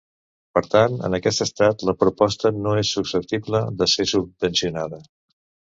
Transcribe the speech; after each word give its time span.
Per 0.57 0.61
tant, 0.75 0.95
en 1.09 1.17
aquest 1.17 1.43
estat 1.45 1.85
la 1.89 1.95
proposta 2.05 2.53
no 2.65 2.75
és 2.85 2.95
susceptible 2.99 3.65
de 3.83 3.91
ser 3.95 4.09
subvencionada. 4.15 5.07